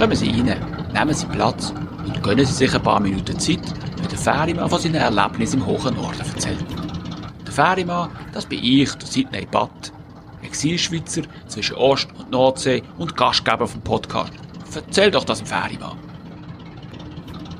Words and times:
Kommen 0.00 0.16
Sie 0.16 0.30
rein, 0.30 0.56
nehmen 0.94 1.12
Sie 1.14 1.26
Platz 1.26 1.74
und 2.06 2.22
gönnen 2.22 2.46
Sie 2.46 2.54
sich 2.54 2.74
ein 2.74 2.82
paar 2.82 3.00
Minuten 3.00 3.38
Zeit, 3.38 3.60
wenn 3.98 4.08
der 4.08 4.18
Ferimann 4.18 4.70
von 4.70 4.80
seinen 4.80 4.94
Erlebnissen 4.94 5.60
im 5.60 5.66
hohen 5.66 5.94
Norden 5.94 6.20
erzählt. 6.20 6.64
Der 7.44 7.52
Ferimann, 7.52 8.08
das 8.32 8.46
bin 8.46 8.64
ich, 8.64 8.90
der 8.94 9.06
Sidney 9.06 9.46
Batt, 9.50 9.92
Exilschweizer 10.40 11.20
zwischen 11.48 11.76
Ost- 11.76 12.08
und 12.18 12.30
Nordsee 12.30 12.82
und 12.96 13.14
Gastgeber 13.14 13.66
vom 13.66 13.82
Podcast. 13.82 14.32
Erzähl 14.74 15.10
doch 15.10 15.24
das 15.24 15.40
im 15.40 15.46
Ferimann. 15.46 15.98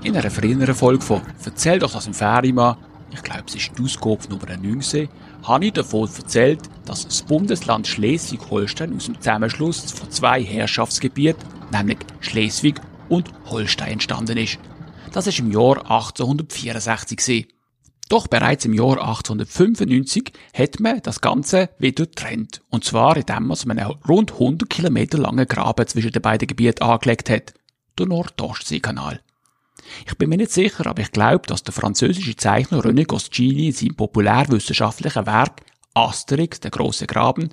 In 0.03 0.17
einer 0.17 0.31
früheren 0.31 0.75
Folge 0.75 1.05
von 1.05 1.21
Erzähl 1.45 1.79
doch 1.79 1.93
das 1.93 2.07
im 2.07 2.15
Ferimann, 2.15 2.79
ich 3.11 3.23
glaube 3.23 3.45
es 3.49 3.55
ist 3.55 3.73
die 3.77 3.83
Ausgabe 3.83 4.31
Nummer 4.31 4.57
19, 4.57 5.11
habe 5.43 5.67
ich 5.67 5.75
davon 5.75 6.09
erzählt, 6.17 6.61
dass 6.87 7.07
das 7.07 7.21
Bundesland 7.21 7.87
Schleswig-Holstein 7.87 8.97
aus 8.97 9.05
dem 9.05 9.21
Zusammenschluss 9.21 9.93
von 9.93 10.11
zwei 10.11 10.43
Herrschaftsgebieten, 10.43 11.60
nämlich 11.71 11.99
Schleswig 12.21 12.81
und 13.09 13.31
Holstein 13.47 13.93
entstanden 13.93 14.37
ist. 14.37 14.59
Das 15.13 15.27
ist 15.27 15.39
im 15.39 15.51
Jahr 15.51 15.79
1864 15.79 17.19
gewesen. 17.19 17.47
Doch 18.09 18.27
bereits 18.27 18.65
im 18.65 18.75
Jahr 18.75 19.01
1895 19.01 20.33
hat 20.53 20.81
man 20.81 21.01
das 21.03 21.21
Ganze 21.21 21.71
wieder 21.79 22.07
getrennt. 22.07 22.61
Und 22.69 22.85
zwar 22.85 23.17
indem 23.17 23.47
man 23.47 23.79
einen 23.79 23.95
rund 24.09 24.33
100 24.33 24.69
Kilometer 24.69 25.19
langen 25.19 25.47
Graben 25.47 25.87
zwischen 25.87 26.11
den 26.11 26.21
beiden 26.21 26.49
Gebieten 26.49 26.83
angelegt 26.83 27.31
hat. 27.31 27.55
Der 27.99 28.07
Nordostseekanal. 28.07 29.21
Ich 30.07 30.17
bin 30.17 30.29
mir 30.29 30.37
nicht 30.37 30.51
sicher, 30.51 30.87
aber 30.87 31.03
ich 31.03 31.13
glaube, 31.13 31.47
dass 31.47 31.63
der 31.63 31.73
französische 31.73 32.37
Zeichner 32.37 32.81
René 32.81 33.07
Goscinny 33.07 33.69
in 33.69 33.73
seinem 33.73 33.95
populärwissenschaftlichen 33.95 35.27
Werk 35.27 35.63
Asterix, 35.95 36.61
der 36.61 36.71
große 36.71 37.07
Graben, 37.07 37.51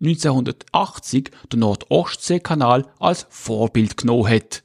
1980 0.00 1.30
den 1.52 1.60
Nordostseekanal 1.60 2.86
als 2.98 3.26
Vorbild 3.28 3.96
genommen 3.96 4.28
hat. 4.28 4.62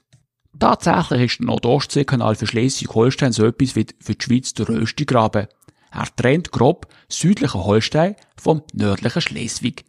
Tatsächlich 0.58 1.32
ist 1.32 1.40
der 1.40 1.48
Nordostseekanal 1.48 2.36
für 2.36 2.48
Schleswig-Holstein 2.48 3.34
so 3.34 3.46
etwas 3.46 3.76
wie 3.76 3.86
für 4.00 4.16
die 4.16 4.24
Schweiz 4.24 4.54
der 4.54 4.70
Röstigraben. 4.70 5.48
Er 5.92 6.16
trennt 6.16 6.52
grob 6.52 6.88
südliche 7.10 7.66
Holstein 7.66 8.16
vom 8.38 8.64
nördlichen 8.74 9.22
Schleswig. 9.22 9.86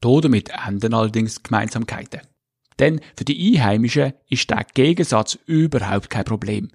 Damit 0.00 0.50
enden 0.66 0.94
allerdings 0.94 1.42
Gemeinsamkeiten. 1.42 2.20
Denn 2.78 3.00
für 3.16 3.24
die 3.24 3.56
Einheimischen 3.56 4.12
ist 4.28 4.50
der 4.50 4.64
Gegensatz 4.74 5.38
überhaupt 5.46 6.10
kein 6.10 6.24
Problem. 6.24 6.68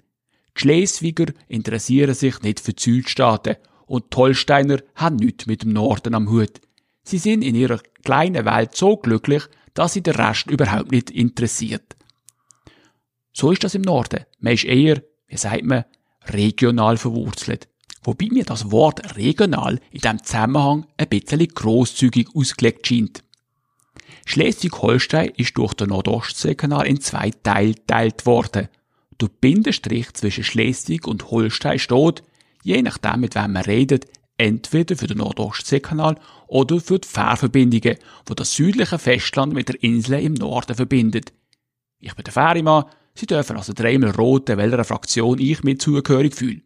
Die 0.56 0.60
Schleswiger 0.60 1.32
interessieren 1.48 2.14
sich 2.14 2.42
nicht 2.42 2.60
für 2.60 2.74
die 2.74 2.82
Südstaaten 2.82 3.56
und 3.86 4.12
die 4.12 4.16
Holsteiner 4.16 4.78
haben 4.94 5.16
nichts 5.16 5.46
mit 5.46 5.62
dem 5.62 5.72
Norden 5.72 6.14
am 6.14 6.30
Hut. 6.30 6.60
Sie 7.02 7.18
sind 7.18 7.42
in 7.42 7.54
ihrer 7.54 7.80
kleinen 8.04 8.44
Welt 8.44 8.76
so 8.76 8.96
glücklich, 8.96 9.42
dass 9.74 9.94
sie 9.94 10.02
den 10.02 10.14
Rest 10.14 10.50
überhaupt 10.50 10.92
nicht 10.92 11.10
interessiert. 11.10 11.96
So 13.32 13.50
ist 13.50 13.64
das 13.64 13.74
im 13.74 13.82
Norden. 13.82 14.24
Man 14.38 14.54
ist 14.54 14.64
eher, 14.64 15.02
wie 15.26 15.36
sagt 15.36 15.64
man, 15.64 15.84
regional 16.26 16.96
verwurzelt. 16.96 17.68
Wobei 18.04 18.28
mir 18.30 18.44
das 18.44 18.70
Wort 18.70 19.16
regional 19.16 19.80
in 19.90 20.00
diesem 20.00 20.22
Zusammenhang 20.22 20.86
ein 20.96 21.08
bisschen 21.08 21.48
grosszügig 21.48 22.28
ausgelegt 22.34 22.86
scheint. 22.86 23.24
Schleswig-Holstein 24.26 25.32
ist 25.36 25.56
durch 25.56 25.74
den 25.74 25.88
Nordostseekanal 25.88 26.86
in 26.86 27.00
zwei 27.00 27.30
Teile 27.30 27.74
geteilt 27.74 28.26
worden. 28.26 28.68
Der 29.20 29.28
Bindestrich 29.28 30.12
zwischen 30.14 30.44
Schleswig 30.44 31.06
und 31.06 31.30
Holstein 31.30 31.78
steht, 31.78 32.22
je 32.62 32.80
nachdem 32.82 33.20
mit 33.20 33.34
wem 33.34 33.52
man 33.52 33.64
redet, 33.64 34.06
entweder 34.36 34.96
für 34.96 35.06
den 35.06 35.18
Nordostseekanal 35.18 36.16
oder 36.46 36.80
für 36.80 36.98
die 36.98 37.08
Fährverbindungen, 37.08 37.96
wo 38.26 38.34
das 38.34 38.54
südliche 38.54 38.98
Festland 38.98 39.52
mit 39.52 39.68
der 39.68 39.82
Insel 39.82 40.20
im 40.20 40.34
Norden 40.34 40.74
verbindet. 40.74 41.32
Ich 42.00 42.14
bin 42.14 42.24
der 42.24 42.32
Fährimann, 42.32 42.84
Sie 43.14 43.26
dürfen 43.26 43.56
also 43.56 43.72
dreimal 43.72 44.10
roten, 44.10 44.58
welcher 44.58 44.84
Fraktion 44.84 45.38
ich 45.38 45.62
mir 45.62 45.78
zugehörig 45.78 46.34
fühle. 46.34 46.62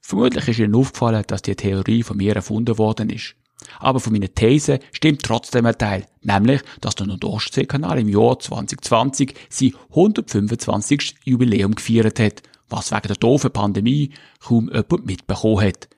Vermutlich 0.00 0.48
ist 0.48 0.58
Ihnen 0.58 0.74
aufgefallen, 0.74 1.22
dass 1.26 1.42
die 1.42 1.54
Theorie 1.54 2.02
von 2.02 2.16
mir 2.16 2.34
erfunden 2.34 2.76
worden 2.76 3.10
ist. 3.10 3.36
Aber 3.78 4.00
von 4.00 4.12
meiner 4.12 4.32
These 4.32 4.80
stimmt 4.92 5.22
trotzdem 5.22 5.66
ein 5.66 5.78
Teil, 5.78 6.06
nämlich, 6.22 6.62
dass 6.80 6.94
der 6.94 7.06
Nordostseekanal 7.06 7.98
im 7.98 8.08
Jahr 8.08 8.38
2020 8.38 9.34
sein 9.48 9.74
125. 9.90 11.16
Jubiläum 11.24 11.74
gefeiert 11.74 12.18
hat, 12.20 12.42
was 12.68 12.90
wegen 12.90 13.08
der 13.08 13.16
doofen 13.16 13.52
Pandemie 13.52 14.12
kaum 14.40 14.68
jemand 14.68 15.06
mitbekommen 15.06 15.66
hat. 15.66 15.88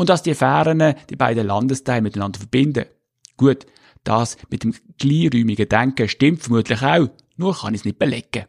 Und 0.00 0.08
dass 0.08 0.22
die 0.22 0.34
Fähren 0.34 0.94
die 1.10 1.16
beiden 1.16 1.46
Landesteile 1.46 2.00
miteinander 2.00 2.38
verbinden. 2.38 2.86
Gut, 3.36 3.66
das 4.02 4.38
mit 4.48 4.64
dem 4.64 4.74
kleinräumigen 4.98 5.68
Denken 5.68 6.08
stimmt 6.08 6.42
vermutlich 6.42 6.80
auch, 6.80 7.10
nur 7.36 7.54
kann 7.54 7.74
ich 7.74 7.82
es 7.82 7.84
nicht 7.84 7.98
belegen. 7.98 8.46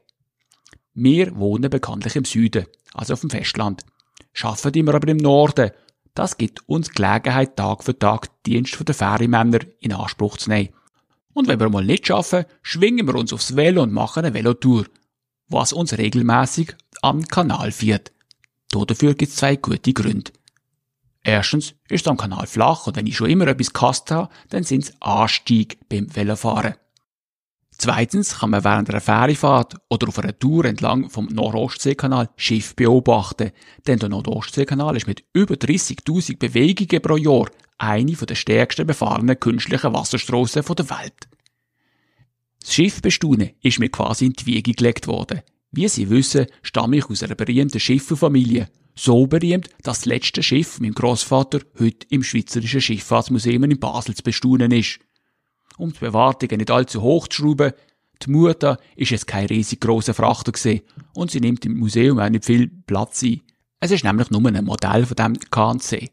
Wir 0.93 1.35
wohnen 1.35 1.69
bekanntlich 1.69 2.15
im 2.15 2.23
Süden, 2.23 2.67
also 2.93 3.11
auf 3.11 3.19
dem 3.19 3.29
Festland. 3.29 3.83
Schaffen 4.31 4.73
immer 4.75 4.95
aber 4.95 5.09
im 5.09 5.17
Norden 5.17 5.71
das 6.13 6.37
gibt 6.37 6.67
uns 6.69 6.91
Gelegenheit, 6.91 7.57
Tag 7.57 7.83
für 7.83 7.99
Tag 7.99 8.29
die 8.45 8.51
Dienst 8.53 8.87
der 8.87 8.95
Ferienmänner 8.95 9.59
in 9.81 9.91
Anspruch 9.91 10.37
zu 10.37 10.49
nehmen. 10.49 10.69
Und 11.33 11.49
wenn 11.49 11.59
wir 11.59 11.69
mal 11.69 11.83
nicht 11.83 12.07
schaffen, 12.07 12.45
schwingen 12.61 13.07
wir 13.07 13.15
uns 13.15 13.33
aufs 13.33 13.57
Velo 13.57 13.83
und 13.83 13.91
machen 13.91 14.23
eine 14.23 14.33
Velotour, 14.33 14.85
was 15.49 15.73
uns 15.73 15.97
regelmäßig 15.97 16.75
am 17.01 17.27
Kanal 17.27 17.73
führt. 17.73 18.13
Dafür 18.71 19.15
gibt 19.15 19.31
es 19.31 19.37
zwei 19.37 19.57
gute 19.57 19.91
Gründe. 19.91 20.31
Erstens 21.23 21.75
ist 21.87 22.07
am 22.07 22.17
Kanal 22.17 22.47
flach 22.47 22.87
und 22.87 22.95
wenn 22.95 23.07
ich 23.07 23.17
schon 23.17 23.29
immer 23.29 23.47
etwas 23.47 23.73
gehasst 23.73 24.09
habe, 24.11 24.29
dann 24.49 24.63
sind 24.63 24.85
es 24.85 25.01
Anstieg 25.01 25.77
beim 25.87 26.13
Velofahren. 26.13 26.75
Zweitens 27.77 28.39
kann 28.39 28.51
man 28.51 28.63
während 28.63 28.89
einer 28.89 29.01
Fährifahrt 29.01 29.75
oder 29.89 30.07
auf 30.07 30.19
einer 30.19 30.37
Tour 30.37 30.65
entlang 30.65 31.09
vom 31.09 31.25
Nordostseekanal 31.25 32.29
Schiff 32.35 32.75
beobachten, 32.75 33.51
denn 33.87 33.97
der 33.97 34.09
Nordostseekanal 34.09 34.97
ist 34.97 35.07
mit 35.07 35.23
über 35.33 35.55
30.000 35.55 36.37
Bewegungen 36.37 37.01
pro 37.01 37.17
Jahr 37.17 37.49
eine 37.79 38.11
der 38.11 38.35
stärksten 38.35 38.85
befahrenen 38.85 39.39
künstlichen 39.39 39.93
Wasserstraßen 39.93 40.63
der 40.63 40.89
Welt. 40.91 41.27
Das 42.59 42.73
Schiff 42.73 43.01
bestaunen 43.01 43.51
ist 43.61 43.79
mir 43.79 43.89
quasi 43.89 44.27
in 44.27 44.33
die 44.33 44.45
Wiege 44.45 44.73
gelegt 44.73 45.07
worden. 45.07 45.41
Wie 45.71 45.87
Sie 45.87 46.09
wissen, 46.09 46.45
stamme 46.61 46.97
ich 46.97 47.09
aus 47.09 47.23
einer 47.23 47.33
berühmten 47.33 47.79
Schifferfamilie. 47.79 48.69
So 48.95 49.27
berühmt, 49.27 49.69
dass 49.83 49.99
das 49.99 50.05
letzte 50.05 50.43
Schiff 50.43 50.79
meinem 50.79 50.93
Großvater 50.93 51.61
heute 51.79 52.07
im 52.09 52.23
Schweizerischen 52.23 52.81
Schifffahrtsmuseum 52.81 53.63
in 53.63 53.79
Basel 53.79 54.15
zu 54.15 54.23
bestaunen 54.23 54.71
ist 54.71 54.99
um 55.81 55.91
die 55.91 55.99
Bewartungen 55.99 56.57
nicht 56.57 56.71
allzu 56.71 57.01
hoch 57.01 57.27
zu 57.27 57.41
schrauben. 57.41 57.73
Die 58.23 58.29
Mutter 58.29 58.77
ist 58.95 59.11
es 59.11 59.25
kein 59.25 59.47
riesig 59.47 59.81
grosser 59.81 60.13
Frachter 60.13 60.51
gewesen 60.51 60.81
und 61.15 61.31
sie 61.31 61.39
nimmt 61.39 61.65
im 61.65 61.77
Museum 61.77 62.19
auch 62.19 62.29
nicht 62.29 62.45
viel 62.45 62.67
Platz 62.67 63.23
ein. 63.23 63.41
Es 63.79 63.89
ist 63.89 64.03
nämlich 64.03 64.29
nur 64.29 64.45
ein 64.45 64.63
Modell 64.63 65.05
von 65.07 65.15
dem 65.15 65.39
KNC. 65.39 66.11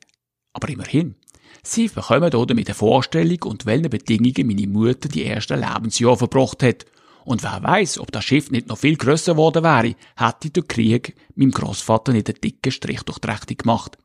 Aber 0.55 0.69
immerhin. 0.71 1.16
Sie 1.62 1.89
bekommen 1.89 2.31
mit 2.56 2.69
der 2.69 2.75
Vorstellung 2.75 3.43
und 3.45 3.66
welchen 3.66 3.91
Bedingungen 3.91 4.47
meine 4.47 4.66
Mutter 4.66 5.09
die 5.09 5.25
ersten 5.25 5.60
Lebensjahre 5.60 6.16
verbracht 6.16 6.62
hat. 6.62 6.87
Und 7.28 7.43
wer 7.43 7.62
weiß, 7.62 7.99
ob 7.99 8.11
das 8.11 8.25
Schiff 8.25 8.50
nicht 8.50 8.69
noch 8.69 8.78
viel 8.78 8.97
grösser 8.97 9.33
geworden 9.33 9.62
wäre, 9.62 9.94
hätte 10.16 10.49
der 10.49 10.62
Krieg 10.62 11.15
meinem 11.34 11.50
Großvater 11.50 12.15
nicht 12.15 12.31
einen 12.31 12.41
dicken 12.41 12.72
Strich 12.72 13.03
durch 13.03 13.19
die 13.19 13.28
Rechnung 13.28 13.56
gemacht. 13.59 13.99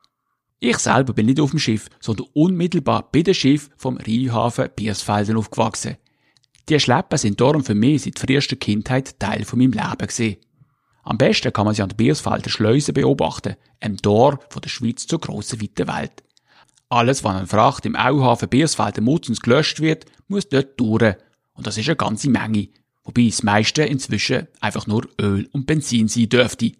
Ich 0.59 0.77
selber 0.79 1.13
bin 1.13 1.27
nicht 1.27 1.39
auf 1.39 1.51
dem 1.51 1.59
Schiff, 1.59 1.87
sondern 2.01 2.27
unmittelbar 2.33 3.09
bei 3.13 3.21
dem 3.21 3.33
Schiff 3.33 3.69
vom 3.77 3.95
Rheinhafen 3.95 4.67
Biersfelden 4.75 5.37
aufgewachsen. 5.37 5.95
Die 6.67 6.77
Schleppen 6.81 7.17
sind 7.17 7.39
darum 7.39 7.63
für 7.63 7.75
mich 7.75 8.01
seit 8.01 8.19
frühester 8.19 8.57
Kindheit 8.57 9.17
Teil 9.21 9.45
von 9.45 9.57
meinem 9.57 9.71
Leben 9.71 9.97
gewesen. 9.99 10.35
Am 11.03 11.17
besten 11.17 11.53
kann 11.53 11.63
man 11.63 11.75
sie 11.75 11.81
an 11.81 11.87
der 11.87 11.95
Biersfelder 11.95 12.49
Schleuse 12.49 12.91
beobachten, 12.91 13.55
einem 13.79 14.01
Tor 14.01 14.41
von 14.49 14.61
der 14.61 14.69
Schweiz 14.69 15.07
zur 15.07 15.21
grossen 15.21 15.61
weiten 15.61 15.87
Welt. 15.87 16.25
Alles, 16.89 17.23
was 17.23 17.35
an 17.35 17.47
Fracht 17.47 17.85
im 17.85 17.95
Auhafen 17.95 18.49
Biersfelden 18.49 19.05
Mutzens 19.05 19.39
gelöscht 19.39 19.79
wird, 19.79 20.07
muss 20.27 20.49
dort 20.49 20.77
durch. 20.77 21.15
Und 21.53 21.67
das 21.67 21.77
ist 21.77 21.87
eine 21.87 21.95
ganze 21.95 22.29
Menge. 22.29 22.67
Wobei 23.03 23.25
das 23.25 23.43
meiste 23.43 23.83
inzwischen 23.83 24.47
einfach 24.61 24.87
nur 24.87 25.07
Öl 25.19 25.49
und 25.51 25.65
Benzin 25.65 26.07
sein 26.07 26.29
dürfte. 26.29 26.71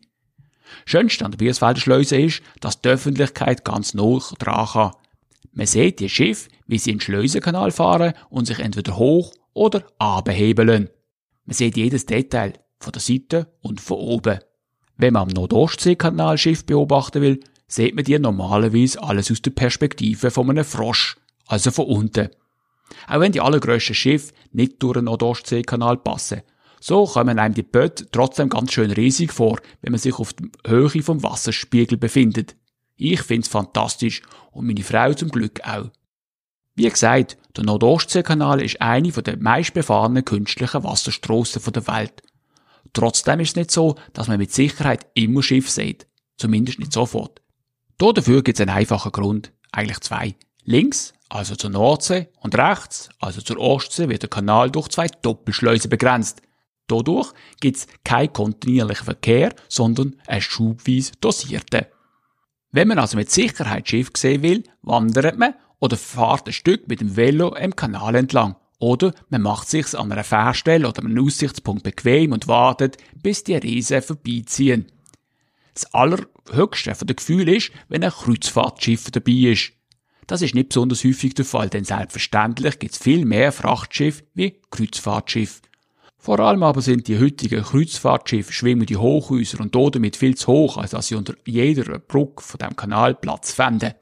Schönst 0.86 1.22
an 1.22 1.32
der 1.32 1.38
Biersfelder 1.38 1.80
Schleuse 1.80 2.18
ist, 2.18 2.42
dass 2.60 2.82
die 2.82 2.90
Öffentlichkeit 2.90 3.64
ganz 3.66 3.94
nah 3.94 4.20
dran 4.40 4.68
kann. 4.68 4.92
Man 5.52 5.68
sieht 5.68 6.00
die 6.00 6.10
Schiffe, 6.10 6.50
wie 6.66 6.80
sie 6.80 6.92
in 6.92 6.98
den 6.98 7.02
Schleusenkanal 7.02 7.72
fahren 7.72 8.14
und 8.30 8.46
sich 8.46 8.60
entweder 8.60 8.98
hoch 8.98 9.34
oder 9.54 9.84
abhebeln. 10.00 10.90
Man 11.46 11.54
sieht 11.54 11.78
jedes 11.78 12.06
Detail, 12.06 12.54
von 12.80 12.94
der 12.94 13.02
Seite 13.02 13.48
und 13.62 13.82
von 13.82 13.98
oben. 13.98 14.40
Wenn 14.98 15.14
man 15.14 15.24
am 15.24 15.28
Nordostseekanal 15.30 16.38
Schiff 16.38 16.66
beobachten 16.66 17.22
will, 17.22 17.40
sieht 17.68 17.96
man 17.96 18.04
die 18.04 18.18
normalerweise 18.20 19.02
alles 19.02 19.32
aus 19.32 19.42
der 19.42 19.52
Perspektive 19.52 20.32
von 20.32 20.50
einem 20.50 20.66
Frosch, 20.66 21.18
also 21.48 21.72
von 21.72 21.86
unten. 21.86 22.30
Auch 23.08 23.20
wenn 23.20 23.32
die 23.32 23.42
allergrößten 23.42 23.96
Schiffe 23.96 24.34
nicht 24.54 24.82
durch 24.82 24.94
den 24.94 25.06
Nordostseekanal 25.06 25.98
passen, 25.98 26.42
so 26.86 27.06
kommen 27.06 27.40
einem 27.40 27.54
die 27.54 27.64
Bötte 27.64 28.10
trotzdem 28.12 28.50
ganz 28.50 28.74
schön 28.74 28.92
riesig 28.92 29.32
vor, 29.32 29.58
wenn 29.82 29.94
man 29.94 30.02
sich 30.02 30.16
auf 30.16 30.34
der 30.34 30.50
Höhe 30.68 31.02
vom 31.02 31.24
Wasserspiegel 31.24 31.98
befindet. 31.98 32.58
Ich 32.98 33.22
find's 33.22 33.48
fantastisch 33.48 34.22
und 34.52 34.68
meine 34.68 34.84
Frau 34.84 35.14
zum 35.14 35.30
Glück 35.30 35.62
auch. 35.64 35.90
Wie 36.76 36.90
gesagt, 36.90 37.38
der 37.56 37.64
Nordostseekanal 37.64 38.62
ist 38.62 38.82
eine 38.82 39.12
der 39.12 39.38
meistbefahrenen 39.38 40.26
künstlichen 40.26 40.84
Wasserstrassen 40.84 41.62
der 41.72 41.88
Welt. 41.88 42.22
trotzdem 42.92 43.40
ist 43.40 43.52
es 43.52 43.56
nicht 43.56 43.72
so, 43.72 43.96
dass 44.12 44.28
man 44.28 44.38
mit 44.38 44.52
Sicherheit 44.52 45.06
immer 45.14 45.42
Schiff 45.42 45.70
sieht. 45.70 46.06
Zumindest 46.36 46.80
nicht 46.80 46.92
sofort. 46.92 47.42
Dafür 47.98 48.44
gibt 48.44 48.58
es 48.58 48.62
einen 48.62 48.76
einfachen 48.76 49.14
Grund. 49.14 49.54
Eigentlich 49.72 50.02
zwei. 50.02 50.36
Links, 50.66 51.14
also 51.34 51.56
zur 51.56 51.72
Nordsee, 51.72 52.28
und 52.42 52.56
rechts, 52.56 53.10
also 53.20 53.42
zur 53.42 53.58
Ostsee, 53.58 54.08
wird 54.08 54.22
der 54.22 54.30
Kanal 54.30 54.70
durch 54.70 54.90
zwei 54.90 55.08
Doppelschleusen 55.08 55.90
begrenzt. 55.90 56.44
Dadurch 56.88 57.34
gibt 57.60 57.78
es 57.78 57.88
keinen 58.04 58.32
kontinuierlichen 58.32 59.06
Verkehr, 59.06 59.56
sondern 59.68 60.16
einen 60.28 60.42
schubweise 60.42 61.14
dosierten. 61.22 61.88
Wenn 62.72 62.88
man 62.88 63.00
also 63.00 63.18
mit 63.18 63.32
Sicherheit 63.32 63.90
Schiff 63.90 64.12
sehen 64.16 64.44
will, 64.44 64.64
wandert 64.84 65.40
man 65.40 65.56
oder 65.80 65.98
fährt 65.98 66.46
ein 66.46 66.54
Stück 66.54 66.88
mit 66.88 67.02
dem 67.02 67.16
Velo 67.16 67.56
im 67.56 67.76
Kanal 67.76 68.14
entlang. 68.14 68.56
Oder 68.78 69.14
man 69.30 69.42
macht 69.42 69.70
sich's 69.70 69.96
an 69.96 70.12
einer 70.12 70.24
Fährstelle 70.24 70.88
oder 70.88 71.04
einem 71.04 71.26
Aussichtspunkt 71.26 71.84
bequem 71.84 72.32
und 72.32 72.48
wartet, 72.48 72.98
bis 73.16 73.44
die 73.44 73.56
Riesen 73.56 74.04
vorbeiziehen. 74.04 74.92
Das 75.74 75.92
allerhöchste 75.96 76.94
von 76.94 77.08
der 77.08 77.16
Gefühl 77.16 77.50
ist, 77.50 77.72
wenn 77.90 78.04
ein 78.04 78.12
Kreuzfahrtschiff 78.12 79.10
dabei 79.10 79.52
ist. 79.52 79.72
Das 80.28 80.42
ist 80.42 80.56
nicht 80.56 80.70
besonders 80.70 81.04
häufig 81.04 81.34
der 81.34 81.46
Fall, 81.46 81.70
denn 81.70 81.84
selbstverständlich 81.84 82.80
gibt 82.80 82.94
es 82.94 82.98
viel 82.98 83.26
mehr 83.26 83.52
Frachtschiffe 83.52 84.24
wie 84.34 84.62
Kreuzfahrtschiffe. 84.72 85.62
Vor 86.18 86.40
allem 86.40 86.64
aber 86.64 86.82
sind 86.82 87.10
die 87.10 87.20
heutigen 87.20 87.62
Kreuzfahrtschiffe 87.62 88.54
schwimmende 88.54 88.96
Hochhäuser 88.96 89.60
und 89.60 89.76
damit 89.76 90.16
viel 90.16 90.36
zu 90.36 90.48
hoch, 90.48 90.78
als 90.78 90.92
dass 90.92 91.08
sie 91.08 91.16
unter 91.16 91.34
jeder 91.46 92.00
Brücke 92.00 92.42
von 92.42 92.60
dem 92.60 92.78
Kanal 92.78 93.14
Platz 93.14 93.52
fänden. 93.52 93.94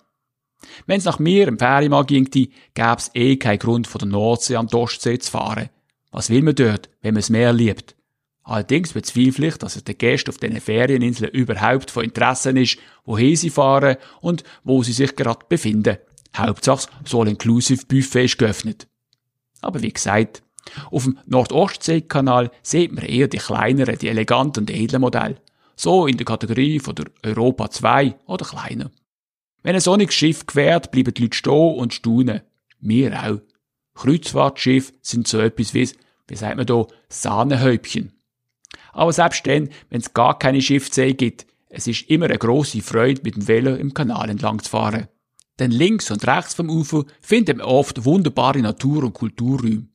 Wenn 0.86 1.00
es 1.00 1.06
nach 1.06 1.18
mir 1.18 1.48
im 1.48 1.58
Ferienmann 1.58 2.06
ginge, 2.06 2.30
gäbe 2.30 2.96
es 2.98 3.10
eh 3.16 3.38
keinen 3.38 3.58
Grund 3.58 3.88
von 3.88 4.00
der 4.00 4.10
Nordsee 4.10 4.56
an 4.56 4.68
die 4.68 4.76
Ostsee 4.76 5.18
zu 5.18 5.32
fahren. 5.32 5.70
Was 6.12 6.30
will 6.30 6.44
man 6.44 6.54
dort, 6.54 6.90
wenn 7.02 7.16
man 7.16 7.22
es 7.22 7.32
Meer 7.32 7.54
liebt? 7.54 7.96
Allerdings 8.44 8.94
bezweifle 8.94 9.48
ich, 9.48 9.58
dass 9.58 9.76
es 9.76 9.84
den 9.84 9.98
Gästen 9.98 10.30
auf 10.30 10.38
diesen 10.38 10.62
Ferieninseln 10.62 11.32
überhaupt 11.32 11.90
von 11.90 12.04
Interesse 12.04 12.52
ist, 12.52 12.78
wohin 13.06 13.36
sie 13.36 13.50
fahren 13.50 13.98
und 14.20 14.44
wo 14.64 14.84
sie 14.84 14.94
sich 14.94 15.16
gerade 15.16 15.46
befinden. 15.48 15.98
Hauptsache, 16.36 16.89
das 17.04 17.13
All-Inclusive 17.13 17.86
Buffet 17.86 18.25
ist 18.25 18.38
geöffnet. 18.38 18.88
Aber 19.62 19.81
wie 19.81 19.92
gesagt, 19.92 20.44
auf 20.89 21.04
dem 21.04 21.18
Nordostseekanal 21.25 22.51
sieht 22.62 22.94
man 22.94 23.06
eher 23.06 23.28
die 23.28 23.38
kleineren, 23.38 23.98
die 23.98 24.07
eleganten 24.07 24.62
und 24.62 24.69
edlen 24.69 25.01
Modelle. 25.01 25.42
So 25.75 26.07
in 26.07 26.18
der 26.18 26.25
Kategorie 26.25 26.80
von 26.80 26.95
der 26.95 27.06
Europa 27.24 27.69
2 27.69 28.16
oder 28.25 28.45
kleiner. 28.45 28.92
Wenn 29.63 29.75
ein 29.75 29.81
sonniges 29.81 30.16
Schiff 30.16 30.45
quert, 30.45 30.92
bleiben 30.92 31.13
die 31.13 31.24
Leute 31.24 31.38
stehen 31.38 31.75
und 31.75 31.94
staunen. 31.94 32.42
Wir 32.80 33.24
auch. 33.24 33.42
Kreuzfahrtschiffe 33.95 34.94
sind 35.01 35.27
so 35.27 35.39
etwas 35.39 35.74
wie, 35.74 35.89
wie 36.27 36.36
sagt 36.36 36.57
man 36.57 36.66
da, 36.66 36.88
Sahnehäubchen. 37.10 38.13
Aber 38.94 39.13
selbst 39.13 39.45
dann, 39.45 39.69
wenn 39.89 40.01
es 40.01 40.13
gar 40.13 40.38
keine 40.39 40.62
Schiffsee 40.62 41.13
gibt, 41.13 41.45
es 41.69 41.88
ist 41.88 42.10
immer 42.10 42.25
eine 42.25 42.38
grosse 42.38 42.81
Freude, 42.81 43.22
mit 43.24 43.36
dem 43.36 43.48
Velo 43.48 43.75
im 43.75 43.94
Kanal 43.94 44.30
entlang 44.30 44.62
zu 44.62 44.69
fahren. 44.69 45.07
Denn 45.62 45.69
links 45.69 46.10
und 46.10 46.25
rechts 46.25 46.56
vom 46.56 46.72
Ufer 46.72 47.06
findet 47.22 47.58
man 47.58 47.68
oft 47.68 48.04
wunderbare 48.04 48.58
Natur- 48.62 49.04
und 49.04 49.13
Kulturräume. 49.13 49.86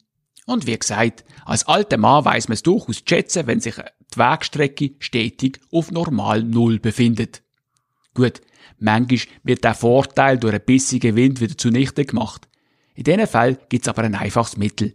Und 0.46 0.64
wie 0.68 0.78
gesagt, 0.78 1.24
als 1.44 1.66
alter 1.66 1.96
Mann 1.96 2.24
weiß 2.24 2.46
man 2.46 2.54
es 2.54 2.62
durchaus 2.62 2.98
zu 2.98 3.02
schätzen, 3.08 3.48
wenn 3.48 3.58
sich 3.58 3.74
die 3.74 4.16
Wegstrecke 4.16 4.92
stetig 5.00 5.58
auf 5.72 5.90
normal 5.90 6.44
Null 6.44 6.78
befindet. 6.78 7.42
Gut, 8.14 8.42
manchmal 8.78 9.34
wird 9.42 9.64
der 9.64 9.74
Vorteil 9.74 10.38
durch 10.38 10.54
einen 10.54 10.64
bissigen 10.64 11.16
Wind 11.16 11.40
wieder 11.40 11.58
zunichte 11.58 12.04
gemacht. 12.04 12.46
In 12.94 13.02
diesem 13.02 13.26
Fall 13.26 13.58
gibt 13.68 13.86
es 13.86 13.88
aber 13.88 14.04
ein 14.04 14.14
einfaches 14.14 14.56
Mittel. 14.56 14.94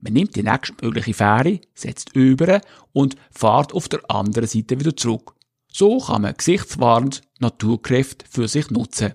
Man 0.00 0.14
nimmt 0.14 0.34
die 0.34 0.42
nächstmögliche 0.42 1.14
Fähre, 1.14 1.60
setzt 1.72 2.16
über 2.16 2.60
und 2.92 3.14
fährt 3.30 3.72
auf 3.74 3.88
der 3.88 4.00
anderen 4.10 4.48
Seite 4.48 4.80
wieder 4.80 4.96
zurück. 4.96 5.36
So 5.72 6.00
kann 6.00 6.22
man 6.22 6.34
gesichtswahrend 6.36 7.22
Naturkräfte 7.38 8.26
für 8.28 8.48
sich 8.48 8.70
nutzen. 8.70 9.12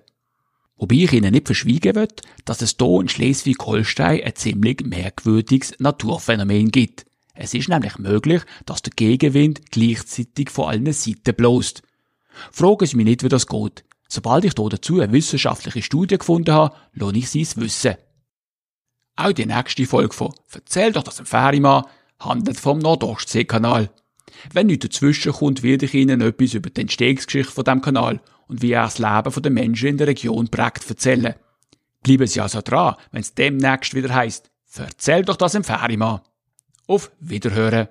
Wobei 0.77 0.95
ich 0.95 1.13
Ihnen 1.13 1.31
nicht 1.31 1.47
verschwiegen 1.47 1.95
will, 1.95 2.07
dass 2.43 2.61
es 2.61 2.75
hier 2.77 2.99
in 2.99 3.07
Schleswig-Holstein 3.07 4.23
ein 4.23 4.35
ziemlich 4.35 4.81
merkwürdiges 4.85 5.73
Naturphänomen 5.79 6.69
gibt. 6.69 7.05
Es 7.33 7.53
ist 7.53 7.69
nämlich 7.69 7.97
möglich, 7.97 8.41
dass 8.65 8.81
der 8.81 8.93
Gegenwind 8.95 9.71
gleichzeitig 9.71 10.49
von 10.49 10.69
allen 10.69 10.91
Seiten 10.93 11.35
bloßt. 11.35 11.81
Fragen 12.51 12.85
Sie 12.85 12.95
mich 12.97 13.05
nicht, 13.05 13.23
wie 13.23 13.29
das 13.29 13.47
geht. 13.47 13.85
Sobald 14.07 14.45
ich 14.45 14.53
hier 14.57 14.69
dazu 14.69 14.99
eine 14.99 15.13
wissenschaftliche 15.13 15.81
Studie 15.81 16.17
gefunden 16.17 16.53
habe, 16.53 16.75
lohne 16.93 17.17
ich 17.17 17.29
Sie 17.29 17.41
es 17.41 17.57
wissen. 17.57 17.95
Auch 19.15 19.31
die 19.31 19.45
nächste 19.45 19.85
Folge 19.85 20.13
von 20.13 20.33
Erzähl 20.53 20.91
doch 20.91 21.03
das 21.03 21.19
im 21.19 21.25
Ferienmann 21.25 21.85
handelt 22.19 22.59
vom 22.59 22.79
Nordostseekanal. 22.79 23.89
Wenn 24.51 24.67
nichts 24.67 24.87
dazwischen 24.87 25.31
kommt, 25.31 25.63
werde 25.63 25.85
ich 25.85 25.93
Ihnen 25.93 26.21
etwas 26.21 26.53
über 26.53 26.69
die 26.69 26.81
Entstehungsgeschichte 26.81 27.51
von 27.51 27.63
dem 27.63 27.81
Kanal 27.81 28.21
und 28.47 28.61
wie 28.61 28.71
er 28.71 28.83
das 28.83 28.99
Leben 28.99 29.41
der 29.41 29.51
Menschen 29.51 29.89
in 29.89 29.97
der 29.97 30.07
Region 30.07 30.47
prägt 30.47 30.89
erzählen. 30.89 31.35
Bleiben 32.03 32.27
Sie 32.27 32.41
also 32.41 32.61
dran, 32.61 32.95
wenn 33.11 33.21
es 33.21 33.33
demnächst 33.33 33.93
wieder 33.93 34.13
heißt, 34.13 34.49
Erzähl 34.77 35.23
doch 35.23 35.37
das 35.37 35.55
im 35.55 35.63
Ferienmann. 35.63 36.21
Auf 36.87 37.11
Wiederhören. 37.19 37.87